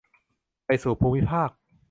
[0.65, 1.49] ไปสู่ภูมิภาค